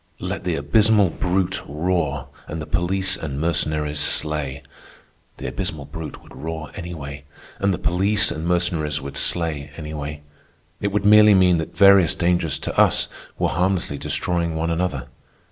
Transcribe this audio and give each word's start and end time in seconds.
Let 0.17 0.45
the 0.45 0.55
abysmal 0.55 1.11
brute 1.11 1.61
roar 1.67 2.29
and 2.47 2.59
the 2.59 2.65
police 2.65 3.15
and 3.15 3.39
Mercenaries 3.39 3.99
slay. 3.99 4.63
The 5.37 5.45
abysmal 5.47 5.85
brute 5.85 6.23
would 6.23 6.35
roar 6.35 6.71
anyway, 6.73 7.25
and 7.59 7.71
the 7.71 7.77
police 7.77 8.31
and 8.31 8.47
Mercenaries 8.47 8.99
would 8.99 9.15
slay 9.15 9.69
anyway. 9.77 10.23
It 10.79 10.91
would 10.91 11.05
merely 11.05 11.35
mean 11.35 11.59
that 11.59 11.77
various 11.77 12.15
dangers 12.15 12.57
to 12.61 12.75
us 12.79 13.09
were 13.37 13.49
harmlessly 13.49 13.99
destroying 13.99 14.55
one 14.55 14.71
another. 14.71 15.05